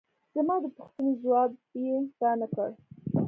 زما 0.35 0.55
د 0.63 0.65
پوښتنې 0.77 1.13
ځواب 1.21 1.49
یې 1.81 1.95
را 2.21 2.31
نه 2.41 2.47
کړ. 2.53 2.69